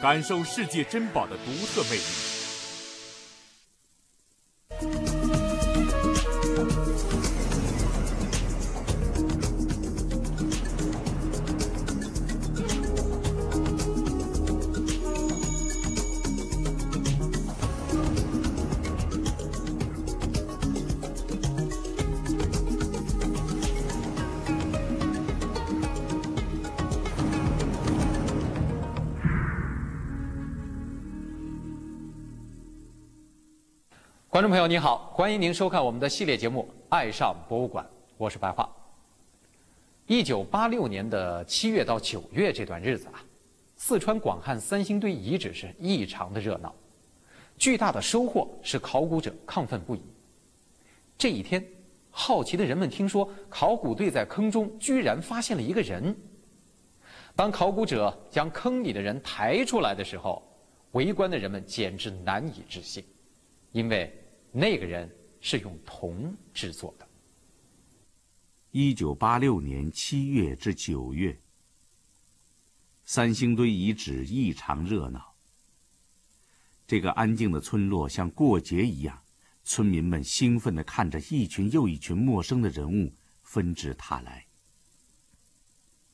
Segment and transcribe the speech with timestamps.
[0.00, 2.27] 感受世界珍宝的独特魅力。
[34.38, 37.84] 观众朋友您好，欢迎您收看我们的系列节目《爱上博物馆》，
[38.16, 38.70] 我是白桦。
[40.06, 43.20] 一九八六年的七月到九月这段日子啊，
[43.76, 46.72] 四川广汉三星堆遗址是异常的热闹，
[47.56, 50.00] 巨大的收获使考古者亢奋不已。
[51.18, 51.60] 这一天，
[52.12, 56.16] 好奇的人们听说考古队在坑中居然发现了一个人。
[57.34, 60.40] 当考古者将坑里的人抬出来的时候，
[60.92, 63.04] 围观的人们简直难以置信。
[63.72, 64.10] 因为
[64.52, 67.06] 那个人是用铜制作的。
[68.70, 71.38] 一九八六年七月至九月，
[73.04, 75.34] 三星堆遗址异常热闹。
[76.86, 79.22] 这个安静的村落像过节一样，
[79.64, 83.12] 村民们兴奋地看着一群又一群陌生的人物
[83.42, 84.46] 纷至沓来。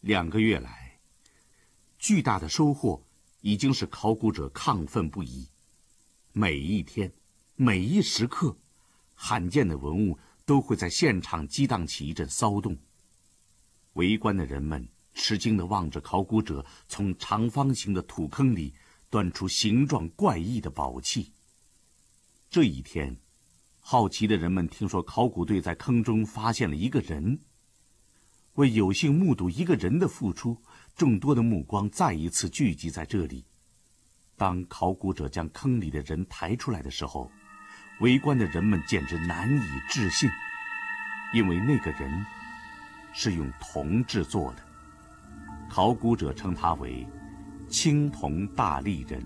[0.00, 1.00] 两个月来，
[1.98, 3.04] 巨大的收获
[3.40, 5.48] 已经使考古者亢奋不已。
[6.32, 7.12] 每一天。
[7.62, 8.56] 每一时刻，
[9.12, 12.74] 罕见的文物都会在现场激荡起一阵骚动。
[13.92, 18.72] 围观的人们吃惊地望着考古者从长方形的土坑里
[19.10, 21.34] 端出形状怪异的宝器。
[22.48, 23.14] 这一天，
[23.78, 27.40] 好奇的人们听说考古队在坑中发现了一个人。
[28.54, 30.56] 为有幸目睹一个人的付出，
[30.96, 33.44] 众多的目光再一次聚集在这里。
[34.38, 37.30] 当考古者将坑里的人抬出来的时候，
[38.00, 40.28] 围观的人们简直难以置信，
[41.34, 42.24] 因为那个人
[43.12, 44.62] 是用铜制作的。
[45.68, 47.06] 考古者称他为
[47.68, 49.22] “青铜大立人”。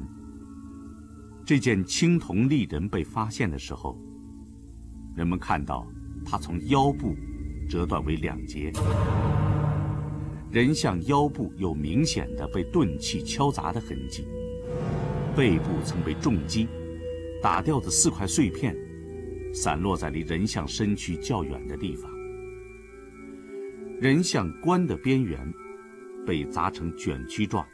[1.47, 3.97] 这件青铜立人被发现的时候，
[5.15, 5.87] 人们看到
[6.25, 7.15] 他从腰部
[7.69, 8.73] 折断为两截，
[10.51, 14.27] 人像腰部有明显的被钝器敲砸的痕迹，
[15.37, 16.69] 背部曾被重击。
[17.45, 18.75] 打掉的四块碎片，
[19.53, 22.11] 散落在离人像身躯较远的地方。
[24.01, 25.53] 人像棺的边缘
[26.27, 27.69] 被砸成卷曲状，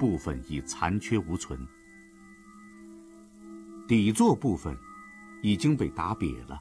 [0.00, 1.56] 部分已残缺无存。
[3.86, 4.76] 底座部分
[5.44, 6.60] 已经被打瘪了。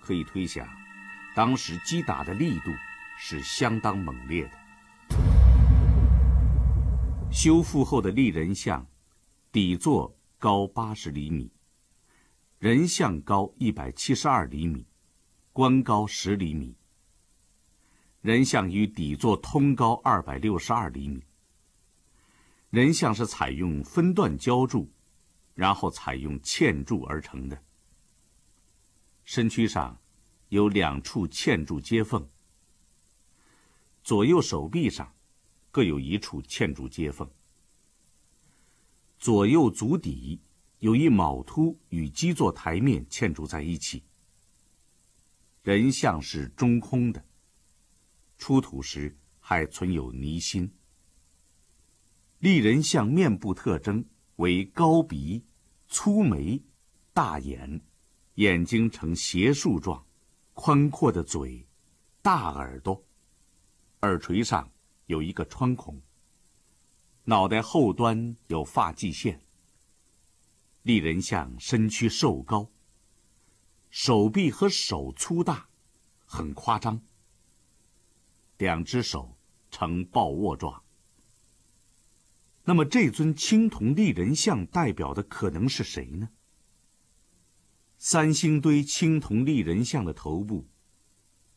[0.00, 0.66] 可以推想，
[1.36, 2.70] 当时击打的力度
[3.18, 4.52] 是相当猛烈的。
[7.30, 8.86] 修复后的立人像，
[9.52, 10.16] 底座。
[10.40, 11.52] 高八十厘米，
[12.58, 14.86] 人像高一百七十二厘米，
[15.52, 16.74] 冠高十厘米。
[18.22, 21.22] 人像与底座通高二百六十二厘米。
[22.70, 24.90] 人像是采用分段浇铸，
[25.52, 27.62] 然后采用嵌铸而成的。
[29.24, 30.00] 身躯上
[30.48, 32.26] 有两处嵌铸接缝，
[34.02, 35.14] 左右手臂上
[35.70, 37.30] 各有一处嵌铸接缝。
[39.20, 40.40] 左右足底
[40.78, 44.02] 有一卯凸与基座台面嵌铸在一起。
[45.62, 47.22] 人像是中空的，
[48.38, 50.72] 出土时还存有泥心。
[52.38, 54.02] 立人像面部特征
[54.36, 55.44] 为高鼻、
[55.86, 56.62] 粗眉、
[57.12, 57.82] 大眼，
[58.36, 60.02] 眼睛呈斜竖状，
[60.54, 61.66] 宽阔的嘴，
[62.22, 63.04] 大耳朵，
[64.00, 64.72] 耳垂上
[65.04, 66.00] 有一个穿孔。
[67.30, 69.40] 脑袋后端有发际线。
[70.82, 72.72] 立人像身躯瘦高，
[73.88, 75.68] 手臂和手粗大，
[76.24, 77.00] 很夸张。
[78.58, 79.38] 两只手
[79.70, 80.82] 呈抱握状。
[82.64, 86.30] 那么这尊青铜立人像代表的可能是谁呢？
[87.96, 90.66] 三星堆青铜立人像的头部，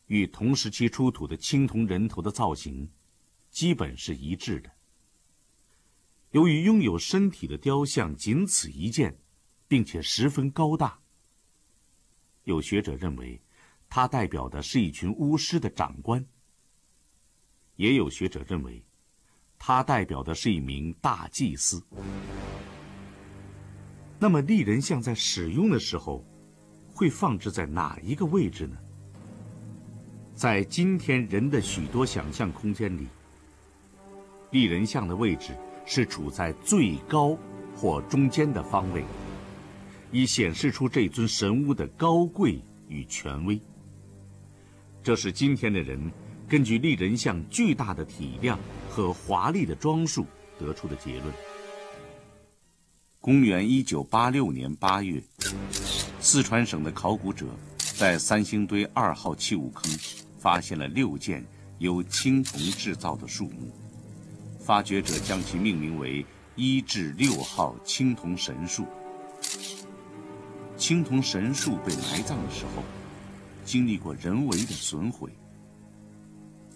[0.06, 2.92] 与同时期出土的青铜人头的造型，
[3.50, 4.70] 基本是一致的。
[6.34, 9.16] 由于拥有身体的雕像仅此一件，
[9.68, 10.98] 并且十分高大，
[12.42, 13.40] 有学者认为，
[13.88, 16.20] 它代表的是一群巫师的长官；
[17.76, 18.84] 也有学者认为，
[19.60, 21.80] 它代表的是一名大祭司。
[24.18, 26.26] 那么，立人像在使用的时候，
[26.92, 28.76] 会放置在哪一个位置呢？
[30.34, 33.06] 在今天人的许多想象空间里。
[34.50, 37.36] 立人像的位置是处在最高
[37.76, 39.04] 或中间的方位，
[40.10, 43.60] 以显示出这尊神巫的高贵与权威。
[45.02, 46.00] 这是今天的人
[46.48, 48.58] 根据立人像巨大的体量
[48.88, 50.26] 和华丽的装束
[50.58, 51.32] 得出的结论。
[53.20, 55.22] 公元一九八六年八月，
[56.20, 57.46] 四川省的考古者
[57.78, 59.90] 在三星堆二号器物坑
[60.38, 61.44] 发现了六件
[61.78, 63.72] 由青铜制造的树木，
[64.64, 66.24] 发掘者将其命名为
[66.56, 68.86] 一至六号青铜神树。
[70.74, 72.82] 青铜神树被埋葬的时候，
[73.62, 75.30] 经历过人为的损毁，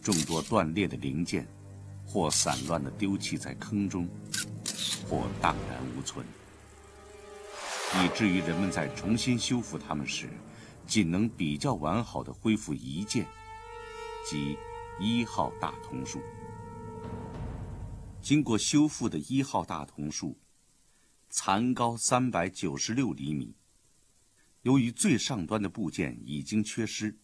[0.03, 1.49] 众多断裂的零件，
[2.07, 4.07] 或散乱地丢弃在坑中。
[5.09, 6.23] 或荡然无存，
[7.95, 10.29] 以至于人们在重新修复它们时，
[10.87, 13.25] 仅能比较完好的恢复一件，
[14.29, 14.59] 即
[15.01, 16.21] 一号大桐树。
[18.29, 20.37] 经过修复的一号大桐树，
[21.31, 23.55] 残高三百九十六厘米，
[24.61, 27.17] 由于最上端的部件已经缺失，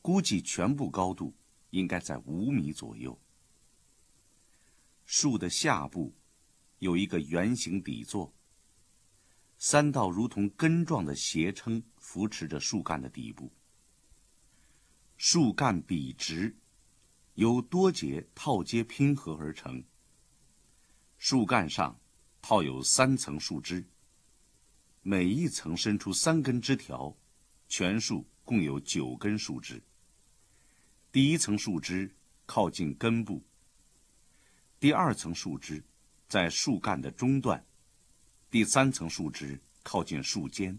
[0.00, 1.34] 估计全部高度
[1.70, 3.20] 应该在五米左右。
[5.04, 6.14] 树的下部。
[6.78, 8.32] 有一个圆形底座，
[9.58, 13.50] 三道如同根状的斜撑扶持着树干的底部。
[15.16, 16.56] 树干笔直，
[17.34, 19.82] 由多节套接拼合而成。
[21.24, 22.00] 树干上
[22.42, 23.86] 套有三层树枝，
[25.02, 27.16] 每一层伸出三根枝条，
[27.68, 29.80] 全树共有九根树枝。
[31.12, 32.12] 第一层树枝
[32.44, 33.40] 靠近根部，
[34.80, 35.84] 第二层树枝。
[36.26, 37.64] 在树干的中段，
[38.50, 40.76] 第三层树枝靠近树尖。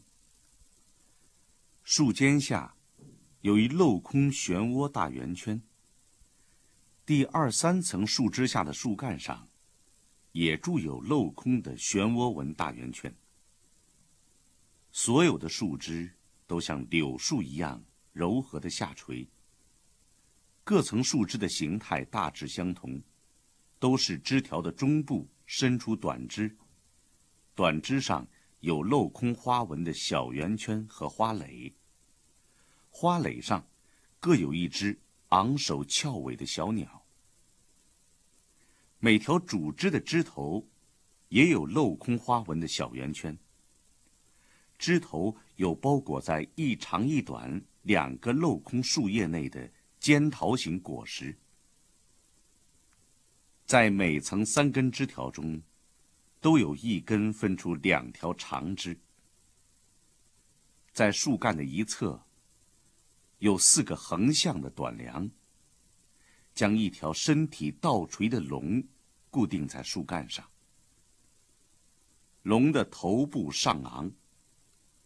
[1.86, 2.76] 树尖下
[3.40, 5.62] 有一镂空漩涡大圆圈。
[7.06, 9.48] 第二三层树枝下的树干上，
[10.34, 13.12] 也铸有镂空的漩涡纹大圆圈。
[14.92, 16.12] 所有的树枝
[16.46, 19.28] 都像柳树一样柔和的下垂。
[20.64, 23.02] 各层树枝的形态大致相同，
[23.80, 25.28] 都是枝条的中部。
[25.46, 26.58] 伸出短枝，
[27.54, 28.26] 短枝上
[28.62, 31.76] 有镂空花纹的小圆圈和花蕾。
[32.90, 33.68] 花蕾上
[34.22, 34.98] 各有一只
[35.28, 37.03] 昂首翘尾的小鸟。
[39.06, 40.66] 每条主枝的枝头
[41.28, 43.38] 也有镂空花纹的小圆圈。
[44.78, 49.70] 枝头有包裹在一长一短两个镂空树叶内的
[50.00, 51.38] 尖桃形果实。
[53.66, 55.62] 在每层三根枝条中，
[56.40, 58.98] 都有一根分出两条长枝。
[60.94, 62.24] 在树干的一侧，
[63.40, 65.30] 有四个横向的短梁，
[66.56, 68.82] 将一条身体倒垂的龙
[69.34, 70.48] 固定在树干上。
[72.44, 74.12] 龙的头部上昂，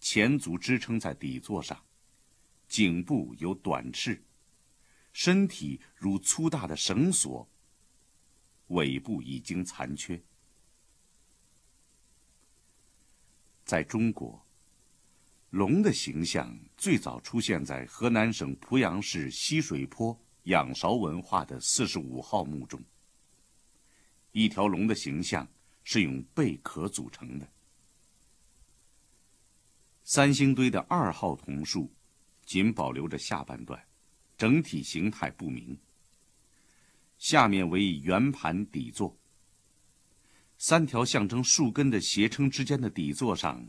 [0.02, 1.82] 前足支撑在底座上，
[2.68, 4.22] 颈部有短翅，
[5.14, 7.48] 身体如粗大的绳索。
[8.68, 10.22] 尾部已经残缺。
[13.64, 14.46] 在中国，
[15.52, 22.84] 龙的形象最早出现在河南省濮阳市西水坡仰韶文化的四十五号墓中。
[24.38, 25.48] 一条龙的形象
[25.84, 27.52] 是用贝壳组成的。
[30.04, 31.92] 三星堆的二号铜树，
[32.46, 33.84] 仅保留着下半段，
[34.38, 35.76] 整体形态不明。
[37.18, 39.18] 下面为圆盘底座。
[40.60, 43.68] 三条象征树根的斜撑之间的底座上，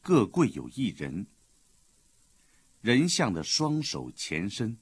[0.00, 1.26] 各跪有一人。
[2.80, 4.78] 人像的双手前伸，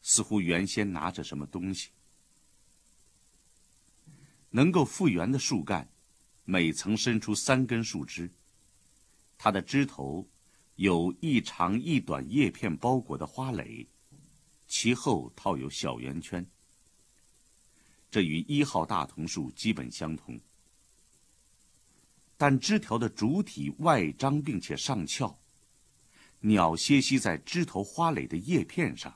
[0.00, 1.90] 似乎原先拿着什么东西。
[4.56, 5.86] 能够复原的树干，
[6.44, 8.32] 每层伸出三根树枝，
[9.36, 10.26] 它的枝头
[10.76, 13.86] 有一长一短叶片包裹的花蕾，
[14.66, 16.46] 其后套有小圆圈。
[18.10, 20.40] 这与一号大桐树基本相同，
[22.38, 25.38] 但枝条的主体外张并且上翘，
[26.40, 29.14] 鸟歇息在枝头花蕾的叶片上。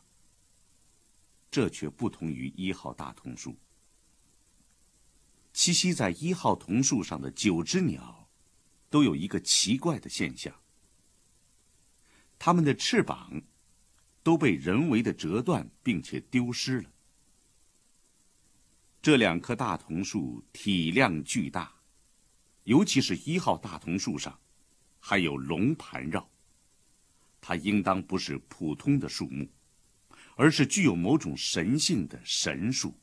[1.50, 3.56] 这却不同于一号大桐树。
[5.52, 8.28] 栖息在一号桐树上的九只鸟，
[8.88, 10.54] 都有一个奇怪的现象：
[12.38, 13.42] 它们的翅膀
[14.22, 16.90] 都被人为的折断并且丢失了。
[19.02, 21.74] 这两棵大桐树体量巨大，
[22.64, 24.38] 尤其是一号大桐树上，
[24.98, 26.30] 还有龙盘绕。
[27.40, 29.48] 它应当不是普通的树木，
[30.36, 32.94] 而是具有某种神性的神树。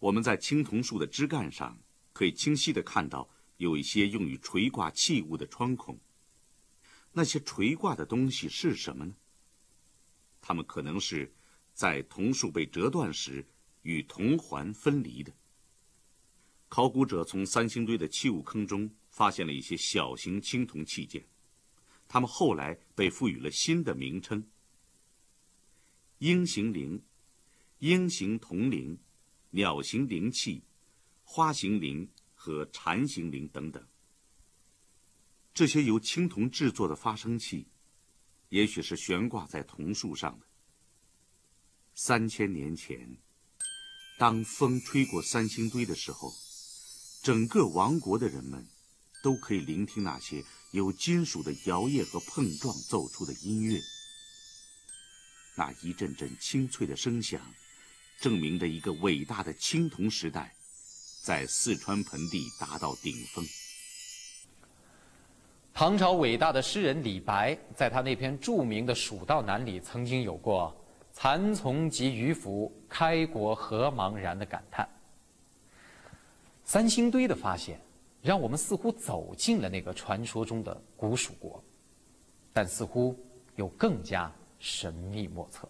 [0.00, 1.78] 我们在青铜树的枝干上
[2.12, 6.00] 可以清晰的看到有一些用于垂挂器物的窗孔。
[7.12, 9.14] 那些垂挂的东西是什么呢？
[10.40, 11.34] 它们可能是
[11.74, 13.46] 在铜树被折断时
[13.82, 15.32] 与铜环分离的。
[16.68, 21.26] 考古者从三星堆的器物坑中发现了一些小型青铜器件，
[22.08, 24.48] 它们后来被赋予了新的名称：
[26.18, 27.02] 鹰形铃、
[27.80, 28.98] 鹰形铜铃。
[29.52, 30.62] 鸟形灵器、
[31.24, 33.84] 花形铃和蝉形铃等等，
[35.52, 37.66] 这些由青铜制作的发声器，
[38.50, 40.46] 也许是悬挂在铜树上的。
[41.94, 43.18] 三千年前，
[44.20, 46.32] 当风吹过三星堆的时候，
[47.22, 48.64] 整个王国的人们
[49.20, 53.80] 都可以聆听那些由金属的摇曳和碰撞奏出的音乐。
[55.56, 57.52] 那一阵阵清脆的声响。
[58.20, 60.54] 证明着一个伟大的青铜时代，
[61.22, 63.42] 在四川盆地达到顶峰。
[65.72, 70.76] 唐朝伟大的诗人李白，在他那篇著名的《蜀道难》里，曾经有过
[71.14, 74.86] “蚕丛及鱼凫，开国何茫然”的感叹。
[76.66, 77.80] 三星堆的发现，
[78.20, 81.64] 让我们似乎走进了那个传说中的古蜀国，
[82.52, 83.18] 但似乎
[83.56, 85.66] 又更加神秘莫测。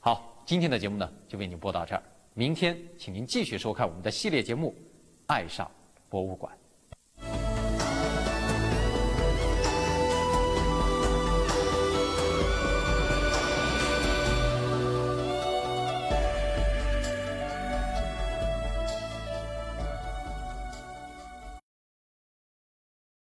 [0.00, 0.29] 好。
[0.44, 2.02] 今天的节目呢，就为您播到这儿。
[2.34, 4.74] 明天，请您继续收看我们的系列节目
[5.26, 5.70] 《爱上
[6.08, 6.52] 博物馆》。